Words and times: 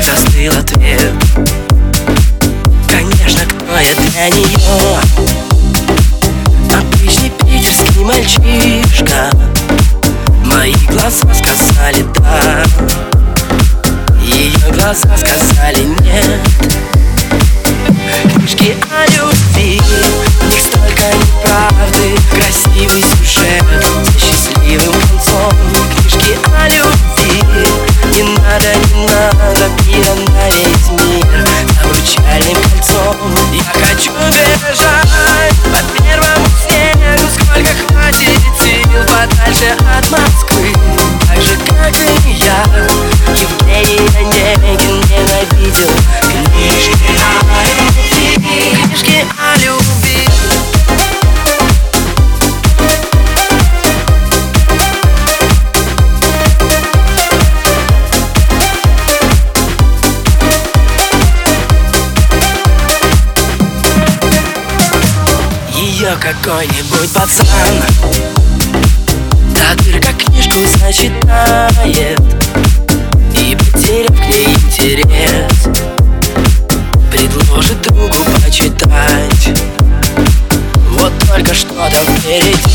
застыл 0.00 0.52
ответ 0.58 1.12
Конечно, 2.88 3.40
кто 3.46 3.78
я 3.78 3.94
для 4.10 4.28
нее 4.30 4.98
Обычный 6.74 7.30
питерский 7.30 8.04
мальчишка. 8.04 9.30
Мои 10.46 10.74
глаза 10.88 11.32
сказали 11.34 12.04
да 12.16 12.64
Ее 14.20 14.72
глаза 14.72 15.16
сказали 15.16 15.84
нет 16.00 16.40
Книжки 18.34 18.76
о 18.90 19.06
любви 19.10 19.80
В 19.80 20.50
них 20.50 20.60
столько 20.60 21.04
неправды 21.16 22.01
какой-нибудь 66.16 67.10
пацан? 67.12 67.46
Дырка 69.84 70.12
книжку 70.12 70.58
зачитает. 70.78 72.20
И 73.38 73.56
потеряв 73.56 74.16
к 74.20 74.26
ней 74.26 74.54
интерес 74.54 75.68
Предложит 77.10 77.80
другу 77.82 78.24
почитать. 78.44 79.52
Вот 80.90 81.12
только 81.26 81.54
что-то 81.54 81.96
впереди. 82.18 82.71